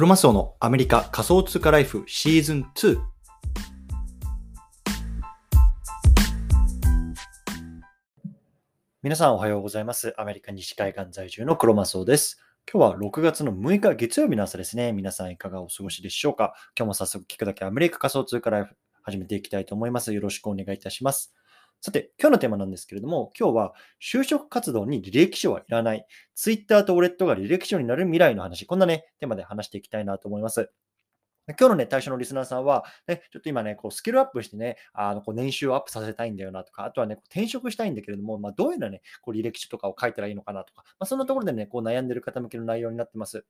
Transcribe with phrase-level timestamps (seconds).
[0.00, 2.98] クロマスオのアメリカ仮想通貨ライフシーズン2。
[9.02, 10.14] 皆さんおはようございます。
[10.16, 12.40] アメリカ西海岸在住のクロマスオです。
[12.72, 14.92] 今日は6月の6日月曜日の朝ですね。
[14.92, 20.14] 皆さんいかがお過ごしでしょうか今日も早速聞くだけアメリカ仮想通貨ライフ始めていきたいと思います。
[20.14, 21.34] よろしくお願いいたします。
[21.82, 23.72] さて、今日のテーマなんですけれども、今日は
[24.02, 26.04] 就職活動に履歴書はいらない。
[26.34, 28.66] Twitter とウォレットが履歴書になる未来の話。
[28.66, 30.70] こんなね、テーマで話していきたいなと思います。
[31.48, 43.46] 今日のね、対象のリスナーさんは、ね、ちょっと今ね、こうスキルアップしてね、あのこう年収をアップさせたいんだよなとか、あとはね、転職したいんだけれども、まあ、どういうようなね、こう履歴書とかを書いたらいいのかなとか、まあ、そんなところでね、こう悩んでる方向けの内容になってます。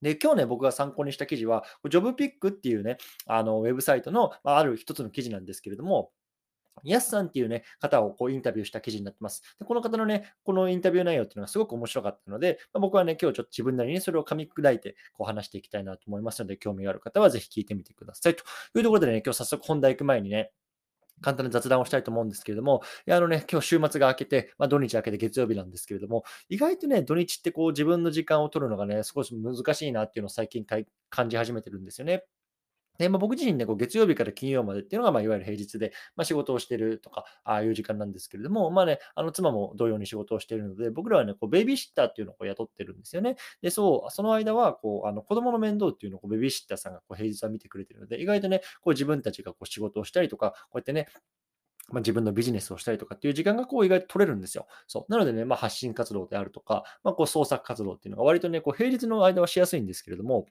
[0.00, 6.12] で、今日ね、僕が参考にした記事は、ジョブピックっていうね、あのウェブサイトの、まあ、ある一つの記事なんですけれども、
[6.84, 9.42] ヤスさんっていうね、方をこうインタビューした記事になってます。
[9.58, 18.36] でこの方のね、このインタビュー内容っていうのがすごく面白かったので、まあ、僕はね、今日ちょっと自分なりにそれを噛み砕いてこう話していきたいなと思いますので、興味がある方はぜひ聞いてみてください。
[18.36, 18.42] と
[18.76, 20.52] いうところでね、今日早速本題行く前にね、
[21.20, 30.64] 簡単な雑談をしたいと思うんですけれども、あのね、今日週末が明けて、まあ、土日明けて月曜日なんですけれども、意外とね、土日ってこう自分の時間を取るのがね、少し難しいなっていうのを最近
[31.10, 32.24] 感じ始めてるんですよね。
[32.98, 43.36] で、まあ、僕自身ね、こう月曜日から金曜までっていうのが、まあ、いわゆる平日で、まあ、仕事をしてるとか、ああいう時間なんですけれども、まあね、あの妻も同様に仕事をしているので、僕らはね、こうベビーシッターっていうのをこう雇ってるんですよね。
[43.62, 51.08] で、そう、その間は、こう、あの子供の面倒っていうのをこうベビーシッターさんがこう平日は見てくれてるので、意外とね、こう自分たちがこう仕事をしたりとか、こうやってね、
[51.90, 54.66] まあ、自分のビジネスをしたりとかっていう時間がこう意外と取れるんですよ。
[54.86, 55.12] そう。
[55.12, 60.46] なのでね、まあ、発信活動であるとか、まあ、こう創作活動っていうのが割とね、こう平日の間はしやすいんですけれども、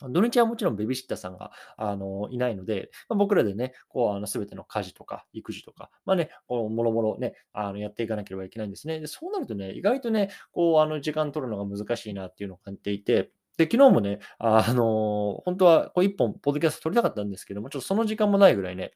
[0.00, 9.00] 土日はもちろんベビーシッターさんがあのいないので、まあ、僕らでね、こうあの全ての家事とか育児とか、まあね、こうもろもろね、あのやっていかなければいけないんですね。
[9.00, 18.94] でそうなるとね、意外とね、こうあの時間取るのが難しいなっていうのを感じていて、で、昨日もね、あの本当はこう一本、ポッドキャスト撮りたかったんですけども、ちょっとその時間もないぐらいね、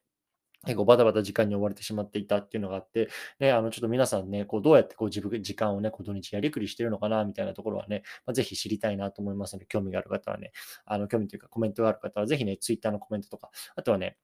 [0.65, 3.09] 結構バタバタ時間に追われてしまっていたっていうのがあって、
[3.41, 10.53] ね、あの、ちょっと皆さんね、こう、どうやってこう自分、時間をね、こう土日やりくりしてるのかな、みたいなところはね、まあ、ぜひ知りたいなと思いますので、興味がある方はね、
[10.85, 14.17] あの、興味というかコメントがある方は、ぜひね、ツイッターのコメントとか、あとはね、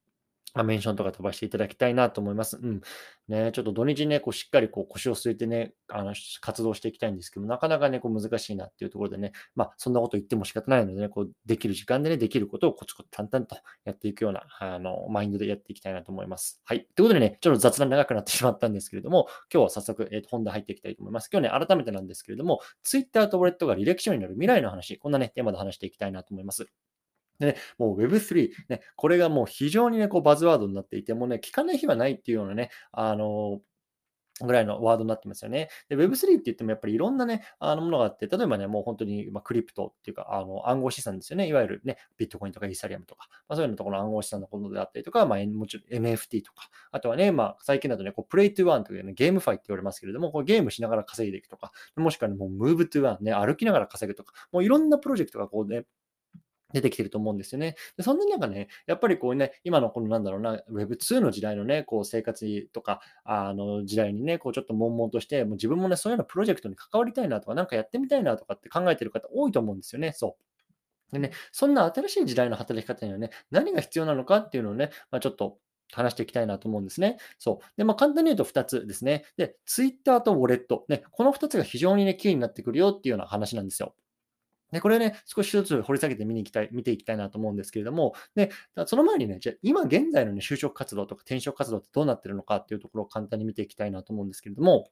[0.61, 2.59] あ、メンションとか飛ばしていただきたいなと思います。
[2.61, 2.81] うん。
[3.29, 16.61] ね、ちょっと土日ね、こうしっかりこう腰を据えてね、あの活動していきたいんですけど、なかなかね、こう難しいなっていうところでね、まあ、そんなこと言っても仕方ないのでね、こうできる時間でね、できることをコツコツ淡々とやっていくような、あの、マインドでやっていきたいなと思います。
[16.65, 16.87] はい。
[16.95, 21.29] ということでね、ちょっと雑談長くなってしまったんですけれども、今日は早速、えー、と本題入っていきたいと思います。
[21.33, 26.69] 今日ね、改めてなんですけれども、Twitter とウォレットが履歴書になる未来の話、こんなね、テーマで話していきたいなと思います。
[27.39, 33.61] でね、もう Web3、ね、これがもう非常にね、こうバズワードになっていて、もうね、聞かない日はないっていうようなね、あの
[34.47, 35.69] ぐらいのワードになってますよね。
[35.89, 41.49] で、Web3 って言ってもやっぱりいろんなね、あのものがあって、例えばね、もう本当に、まクリプトっていうか、あの暗号資産ですよね。
[41.49, 55.85] いわゆるね、ビットコインとかイーサリアムとか、まあ、そういうのところの暗号資産のことであったりとか、まあ、もちろん NFT とか、あとはね、まあ、最近だとね、こう Play to Earn というね、 GameFi って言われますけれども、こうゲームしながら稼いでいくとか、もしくはね、もう Move to Earn ね、歩きながら稼ぐとか、もういろんなプロジェクトがこうね、
[56.73, 57.77] 出てきてると思うんですよね。
[57.97, 70.13] でそんな中ね、やっぱりこうね、今のこのなんだろうな、Web2 の時代のね、こう生活とか、あの時代にね、こうちょっと悶々として、もう自分もね、そういうようなプロジェクトに関わりたいなとか、なんかやってみたいなとかって考えてる方多いと思うんですよね。
[70.13, 71.13] そう。
[71.13, 75.59] でね、そんな新しい時代の働き方にはね、何が必要なのかっていうのをね、まあ、ちょっと
[75.93, 77.19] 話していきたいなと思うんですね。
[77.39, 77.67] そう。
[77.79, 79.25] で、まあ、簡単に言うと2つですね。
[79.37, 80.85] で、Twitter とウォレット。
[80.89, 83.95] ね、この2つが非常にね、キーになってくるよっていうような話なんですよ。
[84.73, 88.51] で、これね、少しずつ掘り下げて見に行きたい、見ていきたいなと思うんですけれども、で、
[88.87, 94.91] その前にね、じゃ今現在のね、就職活動とか転職活動ってどうなってるのかっていうところを簡単に見ていきたいなと思うんですけれども、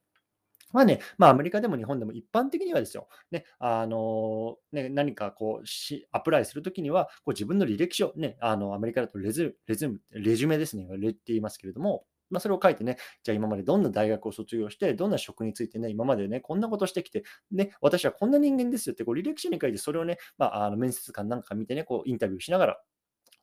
[0.72, 22.80] まあね、まあアメリカでも日本でも一般的にはですよ、ね、あのね、何かこうし、アプライするときには、こう自分の履歴書、ね、あのアメリカだとレズレズレジュメですね、レって言いますけれども、まあ、それを書いてね、じゃあ今までどんな大学を卒業して、どんな職についてね、今までね、こんなことしてきて、ね、私はこんな人間ですよって、こう履歴書に書いて、それをね、まあ、あの面接官なんか見てね、こうインタビューしながら、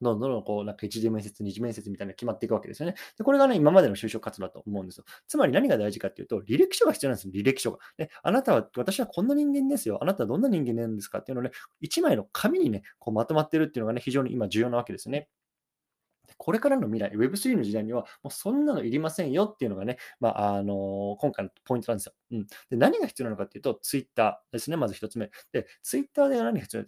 [0.04, 2.96] どんどんどんこう、なんか一次面接、二次面接みたいな決まっていくわけですよね。
[3.18, 5.06] で、これがね、今までの就職活動だと思うんですよ。
[5.28, 7.80] つまり何が大事かっていうと、履歴書が必要なんですよ、履歴書が。
[7.98, 10.00] ね、あなたは、私はこんな人間ですよ。
[10.02, 11.52] あなたはどんな人間なんですかっていうのをね、
[11.82, 15.30] 1枚の紙にね、こうまとまってるっていうのがね、非常に今重要なわけですよね。
[16.38, 22.14] これからの未来、Web3 の時代には、もうそんなのいりませんよっていうのがね、まあ、あの今回のポイントなんですよ。
[22.32, 25.30] うん、で何が必要なのかっていうと、Twitter ですね、まず一つ目。
[25.52, 26.86] で、Twitter で何が必要？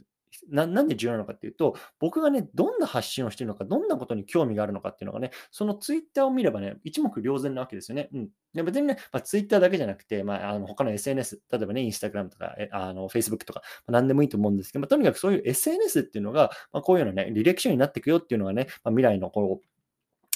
[0.50, 8.10] ななんで重要なのかっていうと、僕がね、どんな発信をしているのか、どんなことに興味があるのかっていうのがね、そのツイッターを見ればね、一目瞭然なわけですよね。
[8.14, 8.30] うん。
[8.54, 19.75] で別にね、まあ、ツイッターだけじゃなくて、まあ、あの他の SNS、例えばね、インスタグラムとか、えあの Facebook とか、まあ、何でもいいと思うんですけど、まあ、とにかくそういう SNS っていうのが、まあ、こういうのね、履歴書になっていくよっていうのがね、まあ、未来のこう、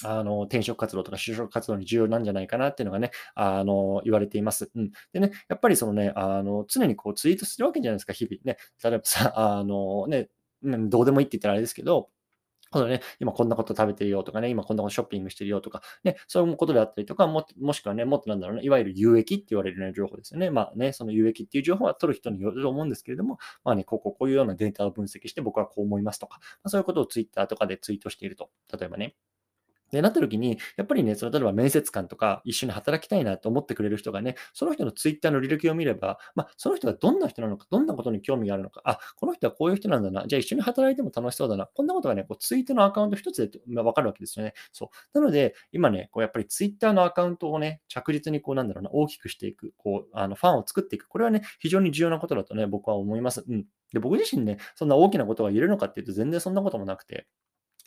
[0.04, 4.70] あの、転職活動とか就職活動に重要なんじゃないかなっていうのがね、あの、言われています。
[4.74, 4.90] うん。
[5.12, 8.56] でね、やっぱりそのね、あの、常にこうツイートするわけじゃないですか、日々ね。
[8.82, 10.28] 例えばさ、あのね、
[10.62, 12.10] うん、どうでもいいって言ったらあれですけど、
[12.70, 20.50] このね、今こんなこと食べてるよとかね、今こんなことショッピングしてるよとか、ね、そういうことであったりとか、ももしくはね、もっとなんだろうね、いわゆる有益って言われる、ね、情報ですよね。
[20.50, 28.50] まあね、その有益っていう情報は取る人によると思うんですけれども、まあね、こここういうようなデータを分析して僕はこう思いますとか、まあ、そういうことをツイッターとかでツイートしていると。
[28.72, 29.16] 例えばね、
[29.90, 44.54] で、なった時に、やっぱりね、その例えば面接官とか一緒に働きたいなと思ってくれる人がね、その人のツイッターの履歴を見れば、まあ、その人がどんな人なのか、どんなことに興味があるのか、あ、この人はこういう人なんだな、じゃあ一緒に働いても楽しそうだな、こんなことがね、こうツイートのアカウント一つで、まあ、わかるわけですよね。
[44.72, 45.18] そう。
[45.18, 51.08] なので、今ね、こうやっぱりツイッターのアカウントをね、着実にこうなんだろうな、大きくしていく、こう、あのファンを作っていく。
[51.08, 53.44] これはね、非常に重要なことだとね、僕は思います。
[53.48, 53.64] うん。
[53.92, 57.26] で、僕自身ね、そんな大きなことが言えるのかっていうと、全然そんなこともなくて、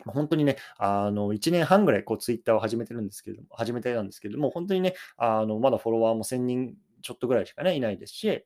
[0.06, 8.45] 本当にね、あの、1年半ぐらいこうツイッターを始めてるんですけれども、始めてたんですけれども、本当にね、あの、まだフォロワーも1000人ちょっとぐらいしかね、いないですし、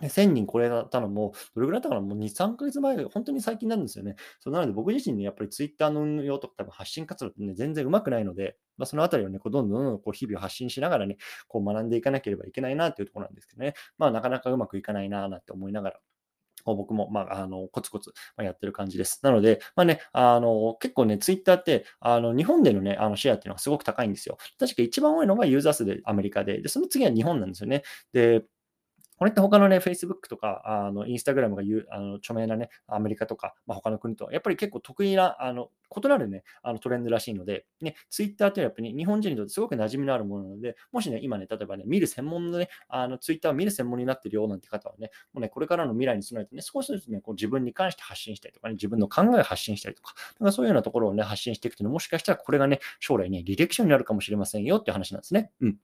[0.00, 4.14] 1000人超えたのも、どれぐらいだったかなもう2、3ヶ月前、本当に最近なんですよね。
[4.38, 11.16] そうなので僕自身ね、やっぱりツイッターの運用とか多分発信活動ってね、全然うまくないので、まあ、そのあたりをね、こうどんどんどんどんこう日々発信しながらね、
[11.48, 13.74] こう学んでいかなければいけないなっていうところなんですけどね。
[13.98, 16.00] まあなかなかうまくいかないななんて思いながら、
[16.74, 18.12] 僕も、まあ、あの、コツコツ
[18.42, 19.20] やってる感じです。
[19.22, 24.38] なので、まあね、あの、結構ね、ツイッターって、あの、日本でのね、あの、シェアっていうのがすごく高いんですよ。
[24.58, 27.82] 確か一番多いのがユーザー数でアメリカで、で、その次は日本なんですよね。
[28.12, 28.42] で、
[29.18, 55.50] これって他のね、Facebook とか、あの、Instagram が言う、あの、著名なね、アメリカとか、まあ、他の国と、やっぱり結構得意な、あの、異なるね、あのトレンドらしいので、ね、Twitter ってのはやっぱり、日本人にとってすごく馴染みのあるものなので、もしね、今ね、例えばね、見る専門のね、あの、Twitter を見る専門になってるよなんて方はね、もうね、これからの未来に備えてね、少しずつね、こう自分に関して発信したりとかね、自分の考えを発信したりとか、なんかそういうようなところをね、発信していくというの、もしかしたらこれがね、将来ね、履歴書になるかもしれませんよって話なんですね。
[55.60, 55.76] うん。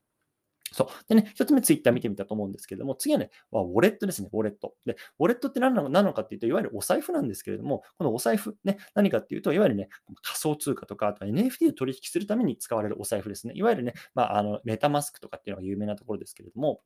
[0.72, 0.88] そう。
[1.08, 4.74] でね、一つ目ツイッター見てみたと思うんですけれども、次はね、ウォレットですね、ウォレット。
[4.84, 9.88] で、ウォレットって何なのなのかっていうと、いわゆるお財布なんですけれども、このお財布、ね、何かっていうと、いわゆるね、
[10.22, 13.54] 仮想通貨とか、あとは NFT を取引するために使われるお財布ですね。
[13.56, 16.80] いわゆるね、まあ、あの、メタマスクとかっていうのが有名なところですけれども、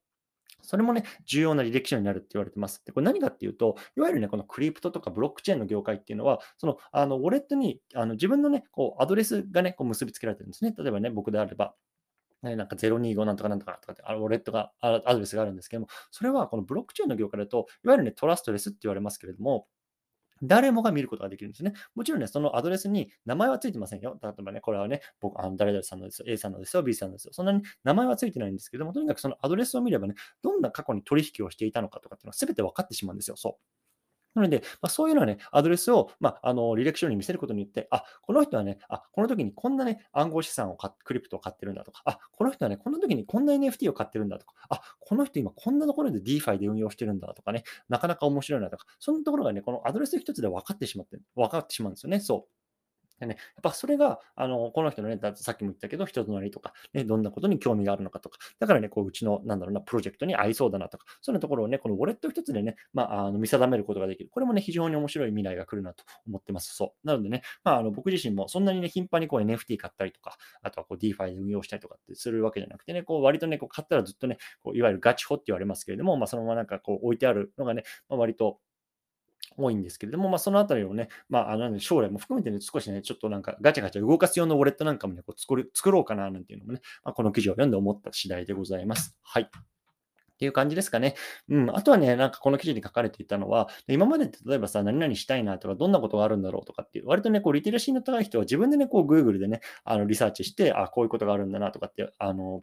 [0.62, 2.82] それもね、重要な履歴書になるって言われてます。
[2.84, 10.74] で、これ何かっていうと、いわゆるね、このクリプトとかブロックチェーンの業界っていうのは、その、あの、ウォレットに、あの、自分のね、こう、アドレスがね、こう結びつけられてるんですね。
[10.76, 11.74] 例えばね、僕であれば、
[12.42, 19.66] ね、なんか025なんとかなんとかとかって、あウォレットが、アドレスがあるんですけども、それはこのブロックチェーンの業界だと、いわゆるね、トラストレスって言われますけれども、
[20.42, 21.72] 誰もが見ることができるんですね。
[21.94, 24.18] もちろんね、そのアドレスに名前はついてませんよ。
[24.22, 27.32] 例えばね、これはね、僕、あの誰々さんのですよ、A さんのですよ、B さんのですよ。
[27.32, 33.36] そんなに名前はついてないんですけども、とにかくそのアドレスを見ればね、どんな過去に取引をしていたのかとかっていうのは全て分かってしまうんですよ。
[33.36, 33.77] そう。
[34.38, 52.20] なので、まあ、そういうのはね、アドレスを、まあ、あの履歴書に見せることによって、あ、この人はね、あ、この時にこんなね、暗号資産を買クリプトを買ってるんだとか、あ、この人はね、この時にこんな NFT を買ってるんだとか、あ、この人今こんなところで DeFi で運用してるんだとかね、なかなか面白いなとか、そんなところがね、このアドレス一つで分かってしまって、分かってしまうんですよね。
[52.20, 52.57] そう。
[53.20, 64.30] でね、やっぱそれが、あの、この人のね、さっきも言ったけど、人となりとか、ね、どんなことに興味があるのかとか、だからね、こう、うちの、なんだろうな、プロジェクトに合いそうだなとか、そういうところをね、このウォレット一つでね、まあ、あの見定めることができる。
[64.30, 66.74] これもね、非常に面白い未来が来るなと思ってます。
[66.74, 67.06] そう。
[67.06, 78.58] なのでね、まあ、あの僕自身もそんなにね、頻繁にこう NFT 買ったりとか、あとはこう DeFi で運用したりとかってするわけじゃなくてね、こう、割とね、こう買ったらずっとね、こういわゆるガチホって言われますけれども、まあ、そのままなんかこう置いてあるのがね、まあ、割と、
[79.58, 89.16] 多いんですけれども、まあ、そのあたりをね、まあ、あの将来も含めてね、少しね、ちょっとなんかガチャガチャ動かす用のウォレットなんかもね、こう作る作ろうかななんていうのもね、まあ、この記事を読んで思った次第でございます。
[89.22, 89.50] はい。
[90.38, 91.16] っていう感じですかね。
[91.48, 91.76] うん。
[91.76, 102.62] あとはね、なんかこの記事に書かれていたのは、今までって例えばさ、何々したいなとか、どんなことがあるんだろうとかっていう、割とね、こう、リテラシーの高い人は自分でね、こう、Google でね、あの、リサーチして、あ、こういうことがあるんだなとかって、あの、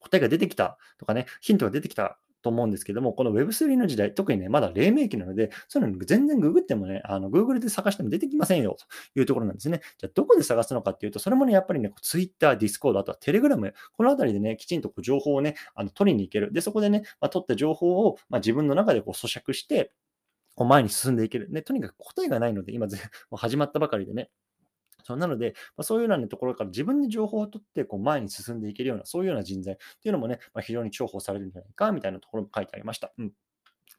[0.00, 8.76] 答えが出てきたとかね、ヒントが出てきたと思うんですけども、この Web3 の時代、特にね、まだ黎明期なので、そういうの全然ググってもね、あの Google で探しても出てきませんよ
[9.14, 9.80] というところなんですね。
[9.98, 16.52] じゃあ、どこで探すのかっていうと、それもね、やっぱりね、Twitter、Discord、あとは Telegram、このあたりでね、きちんとこう情報をね、あの取りに行ける。
[16.52, 19.92] で、そこでね、まあ、取った情報を、まあ、自分の中でこう咀嚼して、
[20.54, 21.50] こう前に進んでいける。
[21.50, 22.92] ね、とにかく答えがないので、今、も
[23.32, 24.30] う始まったばかりでね、
[25.02, 33.12] そうなので、まあ、そういうような、ところから自分で情報を取ってこう前に進んでいけるような、そういうような人材っていうのもね、まあ、非常に重宝されるんじゃないかみたいなところも書いてありました。
[33.18, 33.32] うん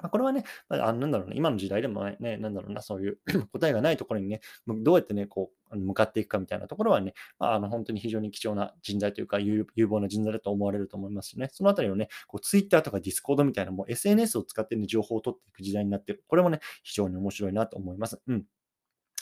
[0.01, 3.19] まあ、これはね、まあ、なんだろうね、今の時代でもね、なんだろうな、そういう
[3.51, 16.23] 答えがないところにね、どうやってね、こう、向かっていくかみたいなところはね、まあ、あの本当に非常に貴重な人材というか有、有望な人材だと思われると思いますしね、そのあたりをね、こう Twitter とか Discord みたいな、もう SNS を使って、ね、情報を取っていく時代になってる。
[16.27, 18.21] これもね、非常に面白いなと思います。
[18.27, 18.45] うん。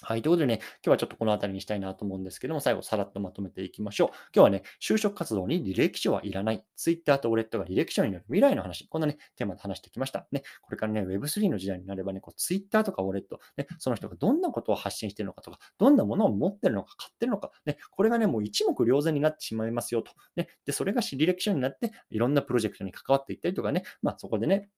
[0.04, 0.24] はい。
[0.24, 4.08] ということでね、今日はちょっとこの辺りにしたいなと思うんですけども、最後さらっとまとめていきましょう。
[4.08, 6.66] 今日はね、就職活動に履歴書はいらない。
[6.76, 8.88] Twitter とウォレットが履歴書になる未来の話。
[8.88, 10.28] こんなね、テーマで話してきました。
[10.32, 20.14] ね、これからね、Web3 の時代になればね、こう Twitter とかウォレット、ね、その人がどんなことを発信してるのかとか、どんなものを持ってるのか、買ってるのか、ね、これがね、もう一目瞭然になってしまいますよと。
[20.36, 24.72] ね、で、それが履歴書になって、いろんなプロジェクトに関わっていったりとかね、まあそこでね、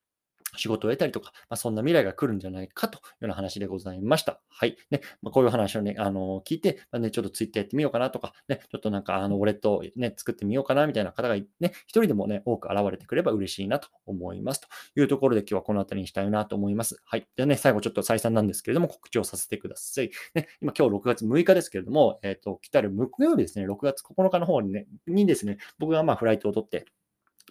[0.55, 4.41] 仕事を得たりとか、まあ、そんな未来が来るんじゃないかというような話でございました。
[4.49, 4.77] はい。
[4.91, 11.45] ね、まあ、こういう話をね、あの聞いて、まあ、ね、ちょっとツイッターやってみようかなとか、ね、ちょっとなんか、あの、ウォレットをね、作ってみようかなみたいな方がね、
[11.87, 14.61] 一人でもね、多く現れてくれば嬉しいなと思います。
[14.61, 14.67] と
[14.99, 17.01] いうところで今日はこの辺りにしたいなと思います。
[17.05, 17.27] はい。
[17.35, 20.11] でね、最後ちょっと再三なんですけれども、告知をさせてください。
[20.35, 26.85] ね、今今日6月6日ですけれども、えっ、ー、と、来たる木曜日ですね、6月9日の方にね、にですね、僕がまあフライトを取って、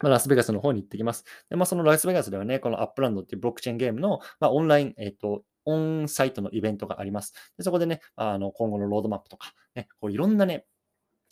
[0.02, 1.24] まラスベガスの方に行ってきます。
[1.50, 7.32] で、まあ、そのラスベガスではね、このアップランドっていうブロックチェーンゲームの、まあ、オンライン、えっ、ー、と、オンサイトのイベントがあります。
[7.56, 10.66] でそこでね、あの今後のロードマップとか、ね、こういろんなね、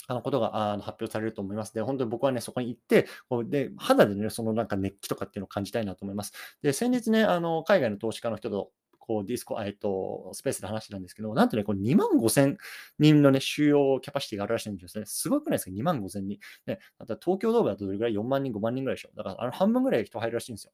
[0.07, 1.75] あのことがあの発表されると思います。
[1.75, 6.33] で、本当に僕はね、そこに行って、こうで肌でね、そのなんか熱気とかっていうのを感じたいなと思います。
[6.63, 8.71] で、先日ね、あの海外の投資家の人と
[9.11, 12.59] こうディスコ、えっと、スペースで話してたんですけど、なんとね、こ2万5千
[13.01, 15.05] 人のね、収容キャパシティがあるらしいんですね。
[15.05, 16.39] すごくないですか ?2 万5千人。
[16.69, 19.11] ね、また東京ドームだとどれぐらい ?4 万人、5万人ぐらいでしょ。
[19.17, 20.73] だから、あの半分ぐらい人入るらしいんですよ。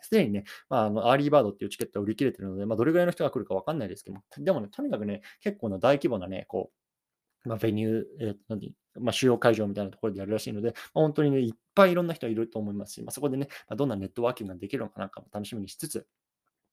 [0.00, 6.70] すでにね、まあ、あの early bird っていうチケットは売り切れてるので、まあ、どれぐらいの人が来るかわかんないですけど、でもね、とにかくね、結構な大規模なね、こ
[7.44, 8.74] う、まあ、 venue、えー、何？
[8.98, 16.06] まあ、主要会場みたいなところでやるらしいので、まあ、本当にね、いっぱいいろんな人がいると思いますし、まあ、そこでね、まあ、どんなネットワーキングができるのかなんかも楽しみにしつつ、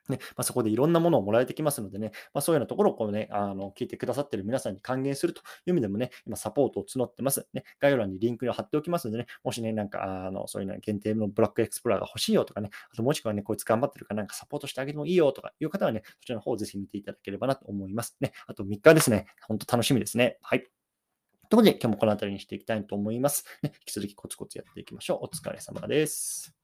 [0.09, 7.47] ね、まあ、そこでいろんなものをもらえてきますのでね、まあ、そういうようなところをこう、ね、あの聞いてくださっている皆さんに還元するという意味でもね、今サポートを募ってます。
[7.53, 18.17] ね、概要欄にリンクを貼っておきますのでね、もしね、なんか、あのそういうの限定の block explorer が欲しいよとかね、あともしくはね、こいつ頑張ってるからなんかサポートしてあげてもいいよとかいう方はね、そちらの方をぜひ見ていただければなと思います。
[18.19, 20.37] ね、あと3日ですね、本当楽しみですね。
[20.41, 20.59] はい。
[20.59, 20.69] という
[21.49, 23.45] ことで、今日もこの辺りにしていきたいと思います。
[23.63, 25.25] ね、引き続きコツコツやっていきましょう。
[25.25, 26.56] お疲れ様です。